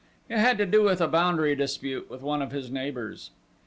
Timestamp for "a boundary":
0.99-1.55